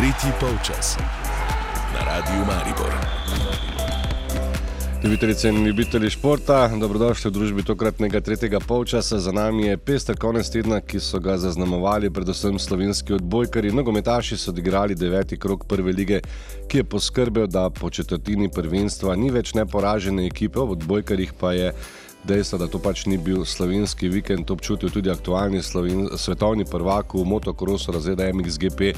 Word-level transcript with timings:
Tretji 0.00 0.32
polčas 0.40 0.96
na 1.94 2.04
Radiu 2.04 2.44
Maribor. 2.46 2.92
Ljubitelice 5.04 5.48
in 5.48 5.66
ljubitelji 5.66 6.10
športa, 6.10 6.70
dobrodošli 6.80 7.28
v 7.30 7.34
družbi 7.34 7.62
tokratnega 7.62 8.20
tretjega 8.20 8.60
polčasa. 8.60 9.18
Za 9.18 9.32
nami 9.32 9.66
je 9.66 9.76
pester 9.76 10.16
konec 10.16 10.48
tedna, 10.50 10.80
ki 10.80 11.00
so 11.00 11.20
ga 11.20 11.36
zaznamovali 11.36 12.10
predvsem 12.10 12.58
slovenski 12.58 13.12
odbojkari. 13.12 13.72
Nogometaši 13.76 14.36
so 14.36 14.50
odigrali 14.50 14.94
deveti 14.94 15.36
krok 15.36 15.66
prve 15.68 15.92
lige, 15.92 16.20
ki 16.68 16.78
je 16.78 16.84
poskrbel, 16.84 17.46
da 17.46 17.68
po 17.70 17.90
četrtini 17.90 18.48
prvenstva 18.48 19.16
ni 19.16 19.28
več 19.30 19.52
neporažene 19.54 20.24
ekipe, 20.26 20.60
v 20.60 20.78
odbojkarjih 20.78 21.36
pa 21.40 21.52
je 21.52 21.74
dejstvo, 22.24 22.58
da 22.58 22.72
to 22.72 22.80
pač 22.80 23.04
ni 23.04 23.18
bil 23.18 23.44
slovenski 23.44 24.08
vikend, 24.08 24.50
občutil 24.50 24.88
tudi 24.88 25.12
aktualni 25.12 25.60
sloven, 25.62 26.08
svetovni 26.16 26.64
prvak 26.64 27.14
v 27.14 27.24
motokrosu 27.24 27.92
razreda 27.92 28.32
MXGP. 28.32 28.96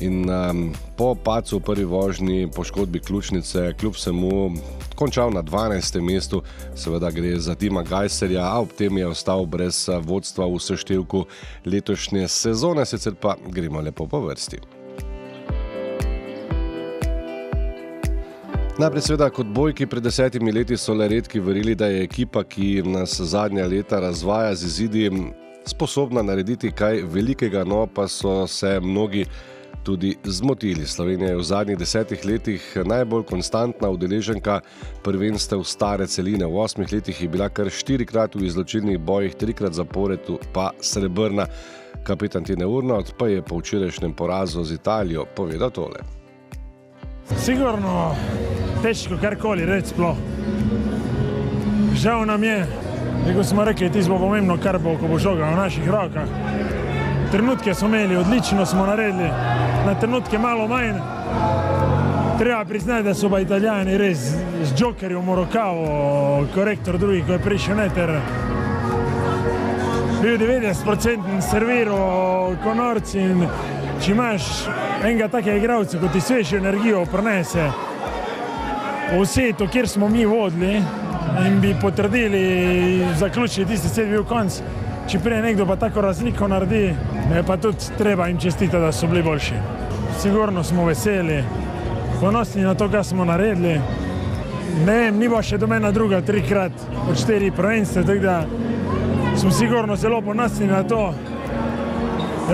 In 0.00 0.28
um, 0.28 0.72
po 0.96 1.14
pacu 1.14 1.56
v 1.56 1.62
prvi 1.64 1.84
vožnji, 1.84 2.50
poškodbi 2.52 3.00
ključnice, 3.00 3.72
kljub 3.80 3.94
vsemu, 3.94 4.52
končal 4.94 5.30
na 5.32 5.42
12. 5.42 6.00
mestu, 6.00 6.42
seveda 6.74 7.10
gre 7.10 7.38
za 7.40 7.54
Tima 7.54 7.82
Gajserja, 7.82 8.44
a 8.44 8.60
ob 8.60 8.72
tem 8.76 8.98
je 8.98 9.06
ostal 9.08 9.46
brez 9.46 9.88
vodstva 10.04 10.46
v 10.46 10.60
seštevku 10.60 11.24
letošnje 11.64 12.28
sezone, 12.28 12.84
sicer 12.84 13.14
pa 13.14 13.36
gremo 13.48 13.80
lepo 13.80 14.06
po 14.06 14.20
vrsti. 14.20 14.60
Najprej, 18.76 19.00
seveda, 19.00 19.30
kot 19.32 19.48
bojki 19.48 19.86
pred 19.88 20.04
desetimi 20.04 20.52
leti 20.52 20.76
so 20.76 20.92
le 20.92 21.08
redki 21.08 21.40
verjeli, 21.40 21.74
da 21.74 21.88
je 21.88 22.04
ekipa, 22.04 22.44
ki 22.44 22.82
nas 22.84 23.16
zadnja 23.16 23.64
leta 23.64 24.00
razvaja 24.04 24.54
z 24.54 24.66
izidi, 24.66 25.10
sposobna 25.64 26.22
narediti 26.22 26.68
kaj 26.68 27.00
velikega, 27.08 27.64
no 27.64 27.86
pa 27.86 28.04
so 28.08 28.44
se 28.46 28.76
mnogi 28.80 29.24
tudi 29.86 30.16
zmotili. 30.24 30.86
Slovenija 30.86 31.28
je 31.30 31.36
v 31.36 31.42
zadnjih 31.42 31.78
desetih 31.78 32.24
letih 32.26 32.62
najbolj 32.84 33.22
konstantna 33.22 33.90
udeleženka 33.90 34.60
prvenstev 35.02 35.62
stare 35.62 36.06
celine. 36.06 36.46
V 36.46 36.58
osmih 36.58 36.92
letih 36.92 37.22
je 37.22 37.28
bila 37.28 37.46
kar 37.48 37.70
štirikrat 37.70 38.34
v 38.34 38.48
izločilnih 38.50 38.98
bojih, 38.98 39.34
trikrat 39.34 39.78
zapored 39.78 40.26
pa 40.52 40.72
srebrna. 40.80 41.46
Kapitan 42.02 42.44
Tine 42.44 42.66
Urnot 42.66 43.14
pa 43.18 43.28
je 43.30 43.42
po 43.42 43.58
včerajšnjem 43.58 44.14
porazu 44.14 44.64
z 44.64 44.74
Italijo 44.74 45.24
povedal 45.36 45.70
tole. 45.70 46.02
Sigurno 47.38 48.14
težko 48.82 49.18
karkoli 49.22 49.66
reči 49.66 49.94
sploh. 49.94 50.18
Žal 51.94 52.26
nam 52.26 52.42
je, 52.44 52.58
kot 53.34 53.46
smo 53.46 53.64
rekli, 53.64 53.90
ti 53.90 54.02
smo 54.02 54.18
pomembno, 54.18 54.58
kar 54.62 54.78
bo, 54.78 54.98
ko 54.98 55.08
bo 55.08 55.18
žoga 55.18 55.50
v 55.50 55.56
naših 55.62 55.88
rokah. 55.90 56.28
Trenutke 57.30 57.74
smo 57.74 57.88
imeli, 57.88 58.16
odlično 58.16 58.66
smo 58.66 58.86
naredili, 58.86 59.30
na 59.86 59.94
trenutke 59.94 60.38
malo 60.38 60.68
manj. 60.68 60.98
Treba 62.38 62.64
priznati, 62.64 63.02
da 63.02 63.14
so 63.14 63.28
pa 63.30 63.40
italijani 63.40 63.98
res 63.98 64.18
z 64.62 64.74
jokerjem 64.78 65.28
v 65.30 65.34
rokavo, 65.34 66.46
korektor 66.54 66.98
drugi, 66.98 67.22
ko 67.26 67.32
je 67.32 67.38
prišel 67.38 67.76
neter. 67.76 68.10
Bil 70.22 70.38
90% 70.38 71.40
serviral, 71.50 72.56
konorci 72.64 73.20
in 73.20 73.46
če 74.02 74.12
imaš 74.12 74.48
enega 75.04 75.28
takega 75.28 75.56
igralca, 75.56 76.00
kot 76.02 76.12
ti 76.12 76.20
svežo 76.20 76.58
energijo 76.58 77.04
prenese, 77.12 77.70
vse 79.14 79.52
to, 79.58 79.70
kjer 79.70 79.88
smo 79.88 80.08
mi 80.08 80.26
vodili 80.26 80.82
in 81.46 81.60
bi 81.60 81.76
potrdili, 81.80 83.06
zaključili 83.16 83.66
tisti 83.66 83.88
sedmi 83.88 84.24
konc. 84.28 84.60
Če 85.06 85.22
prej 85.22 85.42
nekdo 85.42 85.62
pa 85.66 85.76
tako 85.78 86.02
razliko 86.02 86.48
naredi, 86.50 86.90
pa 87.46 87.56
tudi 87.56 87.94
treba 87.98 88.26
jim 88.26 88.40
čestitati, 88.42 88.82
da 88.82 88.92
so 88.92 89.06
bili 89.06 89.22
boljši. 89.22 89.75
Sigurno 90.18 90.64
smo 90.64 90.84
veseli, 90.84 91.44
ponosni 92.20 92.62
na 92.62 92.74
to, 92.74 92.88
kar 92.88 93.04
smo 93.04 93.24
naredili. 93.24 93.80
Ne 94.86 94.96
vem, 94.98 95.18
ni 95.18 95.28
bo 95.28 95.42
še 95.42 95.58
do 95.58 95.66
mena 95.66 95.90
druga, 95.92 96.20
trikrat 96.20 96.72
od 97.10 97.18
štiri 97.18 97.50
prvenstva, 97.50 98.02
tako 98.02 98.22
da 98.22 98.44
smo 99.36 99.50
sigurno 99.50 99.96
zelo 99.96 100.20
ponosni 100.22 100.66
na 100.66 100.82
to. 100.82 101.14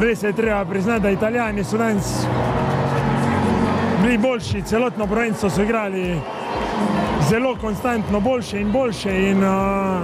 Res 0.03 0.23
je 0.23 0.33
treba 0.33 0.65
priznati, 0.65 1.03
da 1.03 1.11
italijani 1.11 1.65
so 1.65 1.79
danes 1.79 2.13
bili 4.03 4.19
boljši, 4.19 4.63
celotno 4.63 5.07
prvenstvo 5.07 5.51
so 5.51 5.63
igrali 5.63 6.21
zelo 7.31 7.57
konstantno 7.61 8.21
boljše 8.21 8.61
in 8.61 8.73
boljše 8.73 9.31
in 9.31 9.45
uh, 9.45 10.03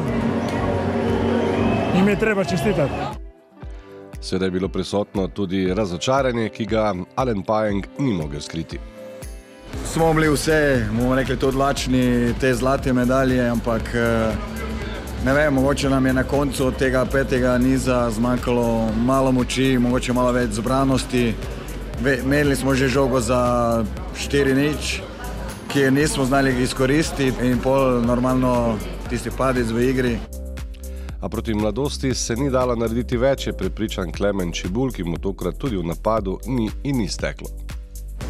jim 1.97 2.09
je 2.09 2.19
treba 2.19 2.45
čestitati. 2.45 3.18
Seveda 4.21 4.45
je 4.45 4.51
bilo 4.51 4.69
prisotno 4.69 5.29
tudi 5.29 5.75
razočaranje, 5.75 6.49
ki 6.49 6.67
ga 6.67 6.95
Alan 7.15 7.43
Pajeng 7.43 7.87
ni 7.99 8.13
mogel 8.13 8.41
skriti. 8.41 8.79
Smo 9.93 10.15
bili 10.15 10.29
vse, 10.29 10.87
bomo 10.93 11.15
rekli, 11.15 11.37
tudi 11.37 11.57
odlačni 11.57 12.35
te 12.41 12.55
zlate 12.55 12.93
medalje, 12.93 13.49
ampak 13.49 13.83
ne 15.25 15.33
vem, 15.35 15.55
mogoče 15.55 15.91
nam 15.91 16.07
je 16.07 16.13
na 16.13 16.25
koncu 16.25 16.71
tega 16.79 17.05
petega 17.05 17.59
niza 17.59 18.11
zmanjkalo 18.11 18.89
malo 18.97 19.33
moči, 19.33 19.79
mogoče 19.79 20.13
malo 20.13 20.33
več 20.33 20.51
zbranosti. 20.51 21.35
Imeli 22.23 22.57
smo 22.57 22.75
že 22.75 22.89
žogo 22.89 23.21
za 23.21 23.85
4 24.17 24.55
nič, 24.55 25.01
ki 25.73 25.81
je 25.81 25.91
nismo 25.91 26.25
znali 26.25 26.63
izkoristiti 26.63 27.47
in 27.47 27.59
pol 27.59 28.03
normalno 28.03 28.79
tisti 29.11 29.31
padec 29.31 29.71
v 29.71 29.91
igri. 29.91 30.19
A 31.21 31.29
proti 31.29 31.55
mladosti 31.55 32.15
se 32.15 32.37
ni 32.37 32.51
dalo 32.51 32.77
narediti 32.77 33.17
več, 33.17 33.47
je 33.47 33.53
prepričan 33.53 34.13
Klemen 34.13 34.53
Čibul, 34.53 34.93
ki 34.95 35.03
mu 35.05 35.19
tokrat 35.19 35.59
tudi 35.59 35.77
v 35.77 35.83
napadu 35.83 36.37
ni 36.47 36.71
in 36.85 36.99
ni 37.03 37.09
steklo. 37.09 37.49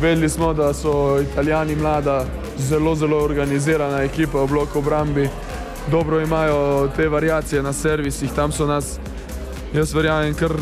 Vedeli 0.00 0.28
smo, 0.28 0.54
da 0.54 0.72
so 0.75 1.21
italijani 1.21 1.77
mlada, 1.77 2.25
zelo, 2.59 2.94
zelo 2.94 3.19
organizirana 3.25 4.03
ekipa 4.06 4.41
v 4.41 4.48
bloku 4.48 4.78
obrambi. 4.78 5.28
Dobro 5.91 6.21
imajo 6.21 6.88
te 6.97 7.09
variacije 7.09 7.62
na 7.62 7.72
servisih, 7.72 8.32
tam 8.32 8.53
so 8.53 8.66
nas, 8.66 8.97
jaz 9.75 9.93
verjamem, 9.94 10.34
kar 10.34 10.56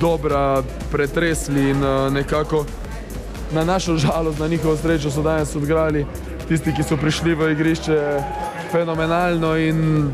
dobro 0.00 0.62
pretresli 0.92 1.70
in 1.70 1.82
nekako 2.12 2.64
na 3.54 3.64
našo 3.64 3.96
žalost, 3.96 4.38
na 4.38 4.48
njihovo 4.48 4.76
srečo 4.76 5.10
so 5.10 5.22
danes 5.22 5.56
odigrali 5.56 6.06
tisti, 6.48 6.74
ki 6.76 6.82
so 6.82 6.96
prišli 6.96 7.34
v 7.34 7.52
igrišče 7.52 8.00
fenomenalno 8.70 9.56
in 9.56 10.10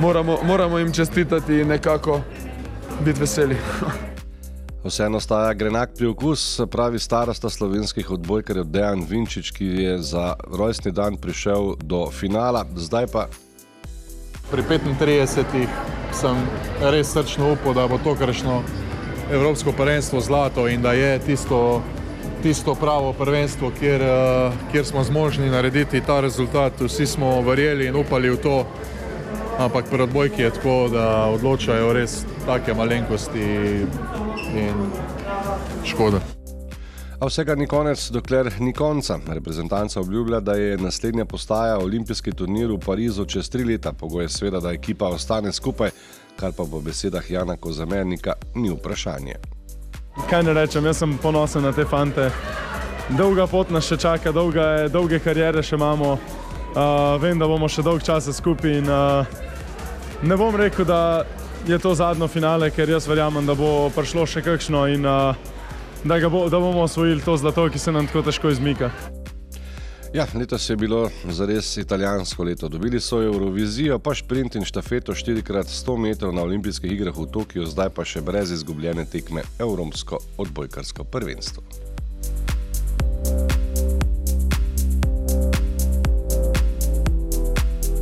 moramo, 0.00 0.38
moramo 0.44 0.78
jim 0.78 0.92
čestitati 0.92 1.54
in 1.54 1.68
nekako 1.68 2.20
biti 3.04 3.20
veseli. 3.20 3.56
Vseeno 4.84 5.16
ostaja 5.16 5.54
grenak 5.54 5.90
pri 5.98 6.06
okus, 6.06 6.60
pravi 6.70 6.98
starosta 6.98 7.50
slovenskih 7.50 8.10
odbojkarjev 8.10 8.64
Dejan 8.64 9.04
Vinčič, 9.08 9.50
ki 9.50 9.66
je 9.66 9.98
za 9.98 10.34
rojstni 10.58 10.92
dan 10.92 11.16
prišel 11.16 11.74
do 11.82 12.10
finala, 12.10 12.64
zdaj 12.76 13.06
pa. 13.12 13.26
Pri 14.50 14.62
35 14.62 15.66
sem 16.12 16.36
res 16.80 17.12
srčno 17.12 17.52
upal, 17.52 17.74
da 17.74 17.86
bo 17.88 17.98
to 17.98 18.14
kršno 18.14 18.62
Evropsko 19.32 19.72
prvenstvo 19.72 20.20
zlato 20.20 20.68
in 20.68 20.82
da 20.82 20.92
je 20.92 21.18
tisto, 21.18 21.82
tisto 22.42 22.74
pravo 22.74 23.12
prvenstvo, 23.12 23.70
kjer, 23.80 24.02
kjer 24.72 24.86
smo 24.86 25.04
zmožni 25.04 25.50
narediti 25.50 26.00
ta 26.00 26.20
rezultat. 26.20 26.80
Vsi 26.80 27.06
smo 27.06 27.40
verjeli 27.42 27.86
in 27.86 27.96
upali 27.96 28.30
v 28.30 28.36
to, 28.36 28.64
ampak 29.60 29.90
pri 29.90 30.02
odbojki 30.02 30.42
je 30.42 30.50
tako, 30.50 30.88
da 30.92 31.06
odločajo 31.36 31.92
res 31.92 32.24
take 32.46 32.74
malenkosti 32.74 33.46
in 34.56 34.84
škoda. 35.84 36.20
A 37.20 37.28
vsega 37.28 37.54
ni 37.54 37.66
konec, 37.68 38.00
dokler 38.10 38.48
ni 38.60 38.72
konca. 38.72 39.18
Reprezentanca 39.28 40.00
obljublja, 40.00 40.40
da 40.40 40.54
je 40.54 40.78
naslednja 40.78 41.24
postaja 41.24 41.78
olimpijski 41.78 42.32
turnir 42.32 42.72
v 42.72 42.78
Parizu 42.86 43.24
čez 43.24 43.50
tri 43.50 43.64
leta. 43.64 43.92
Pogoj 43.92 44.24
je 44.24 44.28
seveda, 44.28 44.60
da 44.60 44.72
ekipa 44.72 45.08
ostane 45.08 45.52
skupaj, 45.52 45.90
kar 46.40 46.52
pa 46.56 46.64
po 46.64 46.80
besedah 46.80 47.30
Jana 47.30 47.56
Kozamernika 47.56 48.32
ni 48.54 48.70
vprašanje. 48.70 49.36
Kaj 50.30 50.42
ne 50.42 50.54
rečem, 50.56 50.84
jaz 50.84 50.98
sem 50.98 51.18
ponosen 51.22 51.62
na 51.62 51.72
te 51.72 51.84
fante. 51.84 52.30
Dolga 53.18 53.46
pot 53.46 53.70
nas 53.70 53.84
še 53.84 54.00
čaka, 54.00 54.32
dolga, 54.32 54.88
dolge 54.88 55.20
karijere 55.20 55.62
še 55.62 55.76
imamo. 55.76 56.16
Uh, 56.70 57.20
vem, 57.20 57.38
da 57.38 57.48
bomo 57.50 57.68
še 57.68 57.82
dolg 57.82 58.00
časa 58.06 58.32
skupaj 58.32 58.78
in 58.78 58.88
uh, 58.88 59.49
ne 60.22 60.36
bom 60.36 60.56
rekel, 60.56 60.84
da 60.84 61.24
je 61.66 61.78
to 61.78 61.94
zadnjo 61.94 62.28
finale, 62.28 62.70
ker 62.70 62.88
jaz 62.88 63.08
verjamem, 63.08 63.46
da 63.46 63.54
bo 63.54 63.90
prišlo 63.94 64.26
še 64.26 64.42
kakšno 64.42 64.86
in 64.92 65.06
uh, 65.06 65.36
da, 66.04 66.20
bo, 66.28 66.48
da 66.48 66.58
bomo 66.58 66.84
osvojili 66.88 67.22
to 67.24 67.36
zlato, 67.36 67.68
ki 67.68 67.78
se 67.78 67.92
nam 67.92 68.06
tako 68.06 68.22
težko 68.28 68.50
izmika. 68.50 68.90
Ja, 70.12 70.26
letos 70.34 70.70
je 70.70 70.76
bilo 70.76 71.10
zares 71.24 71.76
italijansko 71.76 72.44
leto. 72.44 72.68
Dobili 72.68 73.00
so 73.00 73.22
Eurovizijo, 73.22 73.98
pa 73.98 74.14
šprint 74.14 74.54
in 74.58 74.64
štafeto 74.64 75.14
4x100 75.14 75.98
metrov 75.98 76.34
na 76.34 76.42
olimpijskih 76.42 76.92
igrah 76.92 77.14
v 77.14 77.28
Tokiu, 77.30 77.66
zdaj 77.66 77.92
pa 77.94 78.04
še 78.04 78.20
brez 78.20 78.50
izgubljene 78.50 79.06
tekme 79.06 79.46
Evropsko 79.58 80.18
odbojkarsko 80.38 81.04
prvenstvo. 81.04 81.89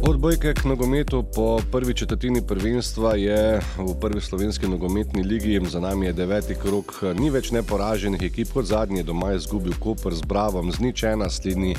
Odbojke 0.09 0.55
k 0.55 0.65
nogometu 0.65 1.25
po 1.35 1.61
prvi 1.73 1.95
četrtini 1.95 2.43
prvenstva 2.47 3.15
je 3.15 3.61
v 3.79 3.95
prvi 4.01 4.21
slovenski 4.21 4.69
nogometni 4.69 5.23
ligi, 5.23 5.61
za 5.69 5.81
nami 5.81 6.07
je 6.07 6.13
deveti 6.13 6.55
krok, 6.55 7.03
ni 7.19 7.31
več 7.31 7.51
neporaženih 7.51 8.23
ekip 8.23 8.53
kot 8.55 8.65
zadnji, 8.65 9.03
doma 9.03 9.31
je 9.31 9.43
izgubil 9.43 9.77
Koper 9.81 10.15
z 10.15 10.25
Bravom, 10.25 10.73
z 10.73 10.81
nič 10.81 11.03
ena 11.03 11.29
slednji. 11.31 11.77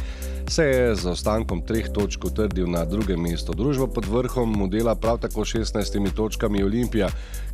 Se 0.50 0.64
je 0.66 0.96
z 0.96 1.10
ostankom 1.10 1.62
treh 1.62 1.90
točk 1.94 2.26
utrdil 2.26 2.70
na 2.70 2.86
drugem 2.86 3.22
mestu. 3.22 3.54
Družba 3.54 3.88
pod 3.88 4.06
vrhom 4.06 4.54
modela 4.58 4.96
prav 4.96 5.18
tako 5.18 5.42
16 5.42 6.14
točkami 6.14 6.64
Olimpija, 6.64 7.10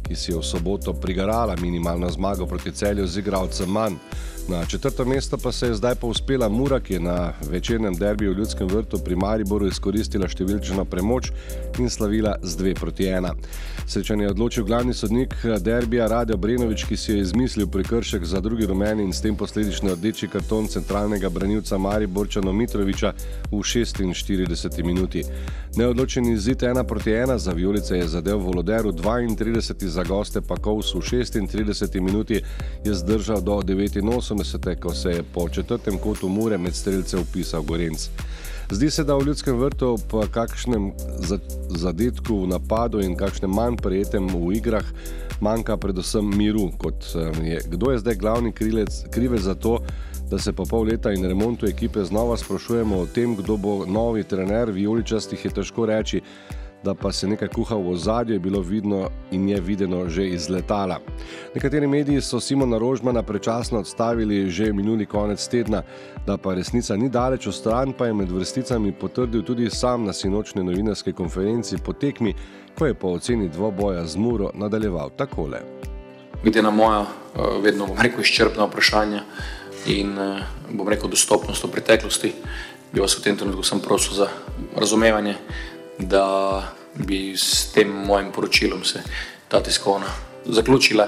ki 0.08 0.16
si 0.16 0.32
je 0.32 0.38
v 0.38 0.44
soboto 0.44 0.94
prigarala 0.94 1.56
minimalno 1.62 2.10
zmago 2.10 2.46
proti 2.46 2.72
celju 2.72 3.08
z 3.08 3.20
igralcem 3.20 3.70
manj. 3.72 3.96
Na 4.48 4.66
četrto 4.66 5.06
mesto 5.06 5.38
pa 5.38 5.52
se 5.52 5.68
je 5.68 5.74
zdaj 5.74 5.96
povzpela 5.96 6.50
Mura, 6.50 6.80
ki 6.80 6.94
je 6.94 7.00
na 7.00 7.34
večernem 7.50 7.96
derbiju 7.96 8.34
v 8.34 8.38
Ljudskem 8.38 8.68
vrtu 8.68 9.00
pri 9.00 9.16
Mariboru 9.16 9.68
izkoristila 9.68 10.28
številčno 10.30 10.65
premoč 10.86 11.32
in 11.80 11.90
slavila 11.90 12.36
z 12.42 12.58
2 12.58 12.80
proti 12.80 13.04
1. 13.04 13.30
Srečanje 13.88 14.24
je 14.24 14.30
odločil 14.30 14.64
glavni 14.66 14.94
sodnik 14.94 15.36
derbija 15.60 16.08
Radio 16.08 16.38
Brenovič, 16.38 16.84
ki 16.84 16.98
si 16.98 17.12
je 17.12 17.20
izmislil 17.22 17.68
prekršek 17.68 18.26
za 18.26 18.40
drugi 18.42 18.66
rumeni 18.66 19.04
in 19.04 19.14
s 19.14 19.22
tem 19.22 19.36
posledično 19.36 19.94
rdeči 19.94 20.28
karton 20.28 20.68
centralnega 20.68 21.30
branilca 21.30 21.78
Mariborčana 21.78 22.52
Mitroviča 22.52 23.14
v 23.52 23.58
46 23.62 24.84
minuti. 24.84 25.24
Neodločen 25.76 26.26
izid 26.34 26.58
1 26.58 26.84
proti 26.84 27.10
1 27.10 27.38
za 27.38 27.52
Violice 27.52 27.98
je 27.98 28.08
zadev 28.08 28.40
Voloderu 28.40 28.92
32, 28.92 29.88
za 29.88 30.04
goste 30.04 30.42
pa 30.42 30.56
Kovs 30.56 30.94
v 30.96 31.00
36 31.00 32.00
minuti 32.02 32.42
je 32.86 32.94
zdržal 32.94 33.42
do 33.42 33.52
89, 33.52 34.80
ko 34.80 34.94
se 34.94 35.10
je 35.10 35.24
po 35.34 35.50
četrtem 35.50 35.98
kotu 35.98 36.30
Mure 36.30 36.58
med 36.58 36.76
strelce 36.76 37.18
upisal 37.18 37.62
Gorenc. 37.62 38.10
Zdi 38.70 38.90
se, 38.92 39.04
da 39.04 39.16
v 39.16 39.28
ljudskem 39.28 39.60
vrtu 39.60 39.96
po 40.10 40.24
kakšnem 40.32 40.92
zadetku 41.70 42.42
v 42.44 42.48
napadu 42.48 43.02
in 43.02 43.14
kakšnem 43.16 43.52
manj 43.52 43.78
prijetem 43.78 44.26
v 44.28 44.56
igrah 44.58 44.86
manjka 45.42 45.78
predvsem 45.78 46.26
miru. 46.38 46.72
Je. 47.44 47.62
Kdo 47.68 47.92
je 47.92 48.00
zdaj 48.00 48.16
glavni 48.16 48.52
krivec 49.12 49.42
za 49.42 49.56
to, 49.56 49.80
da 50.32 50.40
se 50.40 50.54
po 50.54 50.66
pol 50.66 50.88
leta 50.90 51.12
in 51.14 51.26
remontu 51.26 51.66
ekipe 51.66 52.04
znova 52.04 52.38
sprašujemo 52.38 52.98
o 52.98 53.06
tem, 53.06 53.36
kdo 53.36 53.58
bo 53.58 53.86
novi 53.86 54.24
trener, 54.24 54.72
vijoličastih 54.72 55.46
je 55.46 55.52
težko 55.52 55.86
reči, 55.86 56.22
da 56.86 56.94
pa 56.94 57.12
se 57.12 57.28
nekaj 57.28 57.48
kuha 57.48 57.76
v 57.76 57.90
ozadju, 57.90 58.36
je 58.36 58.40
bilo 58.40 58.62
vidno 58.62 59.10
in 59.32 59.50
je 59.50 59.62
videno 59.62 60.10
že 60.10 60.28
iz 60.28 60.50
letala. 60.50 61.00
Nekateri 61.56 61.88
mediji 61.88 62.22
so 62.22 62.40
Simona 62.40 62.78
Rožmana 62.78 63.24
prečasno 63.24 63.80
odstavili 63.80 64.50
že 64.50 64.74
minuli 64.74 65.06
konec 65.06 65.48
tedna, 65.48 65.82
da 66.28 66.38
pa 66.38 66.54
resnica 66.54 66.96
ni 66.96 67.10
daleč 67.10 67.48
v 67.48 67.52
stran, 67.52 67.94
pa 67.94 68.06
je 68.06 68.14
med 68.14 68.32
vrsticami 68.32 68.92
potrdil 68.92 69.42
tudi 69.42 69.70
sam 69.70 70.06
na 70.06 70.14
sinočni 70.14 70.64
novinarski 70.64 71.14
konferenci 71.14 71.78
po 71.86 71.94
tekmi, 71.94 72.36
ko 72.78 72.86
je 72.86 72.94
po 72.94 73.08
oceni 73.18 73.50
dvoboja 73.50 74.06
z 74.06 74.16
Muro 74.18 74.52
nadaljeval 74.54 75.10
takole. 75.18 75.62
Glede 76.44 76.62
na 76.62 76.70
moja, 76.70 77.02
eh, 77.02 77.42
vedno 77.62 77.88
bom 77.88 77.98
rekel, 77.98 78.22
izčrpna 78.22 78.66
vprašanja 78.66 79.24
in 79.88 80.20
eh, 80.20 80.44
bom 80.70 80.88
rekel 80.88 81.10
dostopnost 81.10 81.64
v 81.64 81.72
preteklosti, 81.72 82.34
bi 82.94 83.02
vas 83.02 83.18
v 83.18 83.24
tem 83.24 83.38
trenutku 83.38 83.80
prosil 83.82 84.14
za 84.14 84.28
razumevanje, 84.78 85.36
da 86.00 86.64
bi 86.96 87.38
s 87.38 87.72
tem 87.74 87.88
mojim 87.88 88.32
poročilom 88.32 88.84
se 88.84 89.04
ta 89.48 89.64
tiskovna 89.64 90.08
zaključila, 90.46 91.08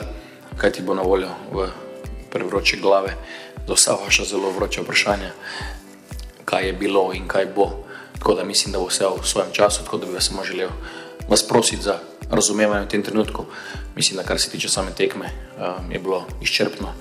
kaj 0.57 0.71
ti 0.71 0.81
bo 0.81 0.93
na 0.93 1.01
voljo 1.01 1.29
v 1.51 1.67
prevroče 2.31 2.77
glave 2.77 3.13
za 3.67 3.73
vsa 3.73 3.97
vaša 4.03 4.23
zelo 4.23 4.51
vroča 4.51 4.81
vprašanja, 4.81 5.31
kaj 6.45 6.65
je 6.65 6.73
bilo 6.73 7.11
in 7.13 7.27
kaj 7.27 7.45
bo. 7.55 7.71
Tako 8.13 8.33
da 8.33 8.43
mislim, 8.43 8.71
da 8.73 8.79
bo 8.79 8.87
vse 8.87 9.05
v 9.05 9.27
svojem 9.27 9.51
času, 9.51 9.83
tako 9.83 9.97
da 9.97 10.05
bi 10.05 10.13
vas 10.13 10.27
samo 10.27 10.43
želel 10.43 10.69
vas 11.29 11.47
prositi 11.47 11.81
za 11.81 11.99
razumevanje 12.29 12.85
v 12.85 12.89
tem 12.89 13.03
trenutku. 13.03 13.45
Mislim, 13.95 14.17
da 14.17 14.23
kar 14.23 14.39
se 14.39 14.49
tiče 14.49 14.69
same 14.69 14.91
tekme, 14.97 15.25
eh, 15.25 15.93
je 15.93 15.99
bilo 15.99 16.25
izčrpno. 16.41 16.93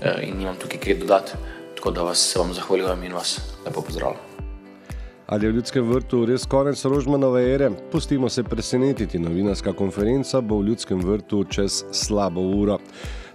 Eh, 0.00 0.22
in 0.22 0.38
nimam 0.38 0.56
tukaj 0.56 0.78
kaj 0.80 0.94
dodati. 0.94 1.32
Tako 1.76 1.90
da 1.90 2.02
vas 2.02 2.18
se 2.18 2.38
vam 2.38 2.54
zahvaljujem 2.54 3.04
in 3.04 3.12
vas 3.12 3.40
lepo 3.66 3.82
pozdravljam. 3.82 4.27
Ali 5.28 5.44
je 5.44 5.52
v 5.52 5.54
Ljudskem 5.54 5.84
vrtu 5.84 6.22
res 6.24 6.46
konec 6.48 6.80
Rožmanove 6.84 7.42
ere? 7.52 7.68
Pustimo 7.92 8.28
se 8.32 8.42
presenetiti. 8.42 9.18
Novinarska 9.18 9.74
konferenca 9.76 10.40
bo 10.40 10.56
v 10.58 10.70
Ljudskem 10.70 11.02
vrtu 11.04 11.42
čez 11.44 11.82
slabo 11.92 12.40
uro. 12.40 12.78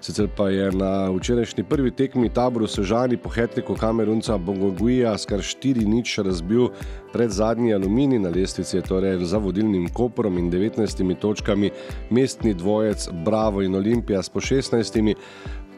Sicer 0.02 0.28
pa 0.36 0.50
je 0.50 0.72
na 0.72 1.12
včerajšnji 1.14 1.64
prvi 1.64 1.92
tekmi 1.92 2.30
taboru 2.30 2.68
Sežani 2.68 3.18
po 3.18 3.30
hetniku 3.30 3.76
Kamerunca 3.76 4.38
Bongoguija 4.38 5.14
skar 5.18 5.40
4 5.40 5.86
nič 5.86 6.18
razbil 6.18 6.74
pred 7.14 7.30
zadnji 7.32 7.74
aluminij 7.74 8.20
na 8.20 8.30
lestvici, 8.30 8.82
torej 8.82 9.22
za 9.24 9.38
vodilnim 9.38 9.88
Koprom 9.94 10.38
in 10.38 10.52
19 10.52 11.16
točkami, 11.22 11.70
mestni 12.10 12.54
dvojec 12.54 13.08
Bravo 13.26 13.62
in 13.62 13.76
Olimpija 13.76 14.24
s 14.24 14.30
po 14.30 14.42
16. 14.42 15.14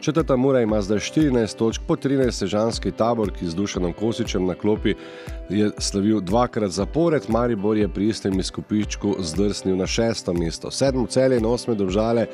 Četrta 0.01 0.35
mura 0.35 0.61
ima 0.61 0.81
zdaj 0.81 0.97
14 0.97 1.57
točk, 1.57 1.81
po 1.87 1.95
13 1.95 2.31
sežanski 2.31 2.91
tabor, 2.91 3.31
ki 3.31 3.47
z 3.47 3.55
Dušanom 3.55 3.93
Kosičem 3.93 4.45
na 4.45 4.53
klopi 4.55 4.93
je 5.49 5.71
slavil 5.77 6.21
dvakrat 6.21 6.71
zapored, 6.71 7.23
Maribor 7.27 7.77
je 7.77 7.87
pri 7.87 8.07
istem 8.07 8.39
izkupičku 8.39 9.15
zdrsnil 9.19 9.77
na 9.77 9.87
šesto 9.87 10.33
mesto. 10.33 10.71
Sedmo 10.71 11.07
celje 11.07 11.37
in 11.37 11.45
osme 11.45 11.75
države 11.75 12.27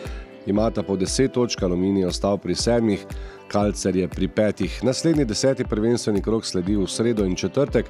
imata 0.45 0.83
po 0.83 0.95
10 0.95 1.31
točk, 1.31 1.63
aluminij 1.63 2.05
ostal 2.05 2.37
pri 2.37 2.55
sedmih, 2.55 3.05
kalcer 3.47 3.95
je 3.95 4.07
pri 4.07 4.27
petih. 4.27 4.79
Naslednji 4.83 5.25
deseti 5.25 5.63
prvenstveni 5.63 6.21
krok 6.21 6.45
sledi 6.45 6.75
v 6.75 6.87
sredo 6.87 7.25
in 7.25 7.35
četrtek, 7.35 7.85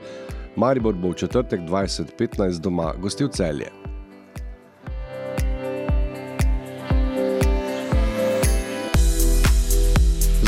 Maribor 0.56 0.94
bo 0.94 1.10
v 1.10 1.14
četrtek 1.14 1.60
2015 1.60 2.60
doma 2.60 2.94
gostil 3.02 3.28
celje. 3.28 3.81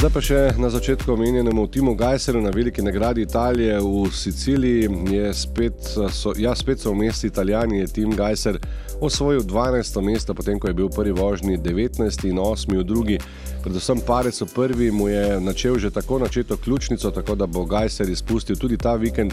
Zdaj 0.03 0.11
pa 0.11 0.19
še 0.19 0.37
na 0.59 0.67
začetku 0.67 1.13
omenjenemu 1.13 1.63
Timu 1.71 1.93
Gajseru 1.95 2.41
na 2.43 2.49
veliki 2.51 2.83
nagradi 2.83 3.23
Italije 3.23 3.77
v 3.79 4.09
Siciliji. 4.11 4.89
Spet 5.31 5.79
so, 6.11 6.33
ja, 6.35 6.51
spet 6.59 6.83
so 6.83 6.91
v 6.91 7.05
mestu 7.05 7.29
Italijani, 7.29 7.79
je 7.79 7.87
Tim 7.87 8.11
Gajser 8.11 8.59
osvojil 8.99 9.47
12. 9.47 10.01
mesto, 10.03 10.35
potem 10.35 10.59
ko 10.59 10.67
je 10.67 10.75
bil 10.75 10.91
v 10.91 10.95
prvi 10.97 11.15
vožnji 11.15 11.55
19. 11.55 12.27
in 12.27 12.35
8. 12.35 12.75
v 12.81 12.83
drugi. 12.83 13.17
Predvsem 13.63 14.03
parec 14.03 14.35
v 14.43 14.49
prvi 14.51 14.91
mu 14.91 15.07
je 15.07 15.39
načel 15.39 15.79
že 15.79 15.87
tako 15.87 16.19
načeto 16.19 16.59
ključnico, 16.59 17.07
tako 17.07 17.39
da 17.39 17.47
bo 17.47 17.63
Gajser 17.63 18.11
izpustil 18.11 18.59
tudi 18.59 18.75
ta 18.75 18.99
vikend 18.99 19.31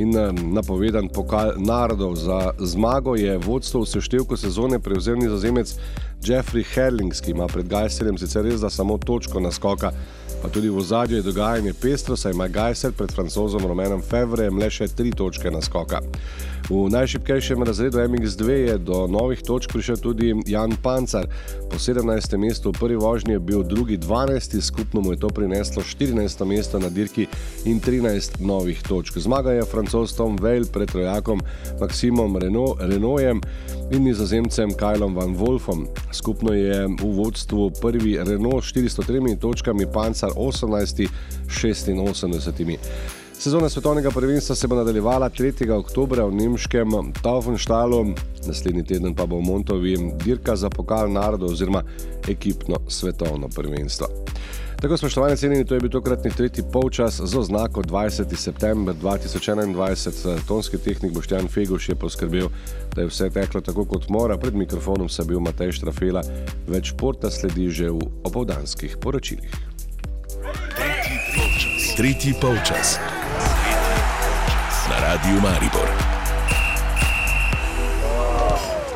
in 0.00 0.16
napovedan 0.56 1.12
pokal 1.12 1.52
narodov. 1.60 2.16
Za 2.16 2.56
zmago 2.56 3.12
je 3.12 3.36
vodstvo 3.36 3.84
v 3.84 3.92
seštevku 3.92 4.40
sezone 4.40 4.80
prevzel 4.80 5.20
nizozemec 5.20 5.76
Jeffrey 6.22 6.64
Herlings, 6.74 7.20
ki 7.20 7.30
ima 7.30 7.46
pred 7.46 7.68
Gajserjem 7.68 8.18
sicer 8.18 8.44
res 8.44 8.60
da 8.60 8.70
samo 8.70 8.98
točko 8.98 9.40
naskoka, 9.40 9.92
pa 10.42 10.48
tudi 10.48 10.68
v 10.68 10.82
zadju 10.82 11.16
je 11.16 11.22
dogajanje 11.22 11.72
pestro, 11.80 12.16
saj 12.16 12.34
ima 12.34 12.48
Gajser 12.48 12.92
pred 12.92 13.12
francozom 13.14 13.66
Romenom 13.66 14.02
Fevrejem 14.02 14.58
le 14.58 14.70
še 14.70 14.88
tri 14.88 15.12
točke 15.14 15.50
naskoka. 15.50 16.02
V 16.68 16.84
najšipkejšem 16.92 17.62
razredu 17.64 17.98
MX2 17.98 18.48
je 18.48 18.78
do 18.78 19.06
novih 19.08 19.40
točk 19.40 19.72
prišel 19.72 19.96
tudi 19.96 20.34
Jan 20.46 20.76
Pancar. 20.82 21.24
Po 21.70 21.80
17. 21.80 22.36
mestu 22.36 22.68
v 22.68 22.78
prvi 22.78 22.96
vožnji 22.96 23.32
je 23.32 23.40
bil 23.40 23.62
drugi 23.64 23.96
12. 23.98 24.60
skupno 24.60 25.00
mu 25.00 25.12
je 25.12 25.18
to 25.18 25.28
prineslo 25.28 25.82
14. 25.82 26.44
mesto 26.44 26.78
na 26.78 26.92
dirki 26.92 27.26
in 27.64 27.80
13 27.80 28.44
novih 28.44 28.82
točk. 28.84 29.16
Zmaga 29.16 29.52
je 29.52 29.64
francoz 29.64 30.12
Tom 30.12 30.36
Veil 30.36 30.68
pred 30.68 30.92
trojakom 30.92 31.40
Maksimom 31.80 32.36
Renojem 32.80 33.40
in 33.90 34.04
nizozemcem 34.04 34.68
Kajlom 34.76 35.16
Van 35.16 35.32
Wolfom. 35.36 35.88
Skupno 36.12 36.52
je 36.52 36.84
v 36.84 37.04
vodstvu 37.16 37.80
prvi 37.80 38.20
Renault 38.20 38.60
403 38.60 39.40
točkami, 39.40 39.88
Pancar 39.88 40.36
18. 40.36 41.08
86. 41.48 43.27
Sezona 43.38 43.68
svetovnega 43.68 44.10
prvenstva 44.10 44.54
se 44.54 44.66
bo 44.66 44.76
nadaljevala 44.76 45.30
3. 45.30 45.70
oktober 45.70 46.20
v 46.22 46.32
nemškem 46.34 46.90
Taufenštalu, 47.22 48.06
naslednji 48.46 48.84
teden 48.84 49.14
pa 49.14 49.26
bo 49.26 49.38
v 49.38 49.46
Montovi 49.46 49.94
dirka 50.24 50.56
za 50.56 50.70
pokal 50.70 51.12
narodov 51.12 51.54
oziroma 51.54 51.82
ekipno 52.28 52.76
svetovno 52.88 53.48
prvenstvo. 53.48 54.06
Tako 54.80 54.96
spoštovane 54.96 55.36
cenjeni, 55.36 55.64
to 55.64 55.74
je 55.74 55.80
bil 55.80 55.90
tokratni 55.90 56.30
tretji 56.30 56.64
polčas 56.72 57.20
z 57.24 57.38
oznako 57.38 57.82
20. 57.82 58.36
september 58.36 58.94
2021. 59.02 60.38
Tonski 60.48 60.78
tehnik 60.78 61.12
Boštjan 61.12 61.48
Feguš 61.48 61.88
je 61.88 61.94
poskrbel, 61.94 62.48
da 62.94 63.00
je 63.00 63.06
vse 63.06 63.30
teklo 63.30 63.60
tako 63.60 63.84
kot 63.84 64.08
mora. 64.08 64.36
Pred 64.36 64.54
mikrofonom 64.54 65.08
se 65.08 65.22
je 65.22 65.26
bil 65.26 65.40
Matej 65.40 65.72
Štrafela, 65.72 66.22
več 66.66 66.90
športa 66.90 67.30
sledi 67.30 67.70
že 67.70 67.90
v 67.90 68.02
opoldanskih 68.24 68.98
poročilih. 69.00 69.54
Tretji 70.74 71.18
polčas. 71.34 71.94
Tretji 71.96 72.34
polčas. 72.40 73.17
Radio 75.08 75.40
Maribor. 75.40 76.07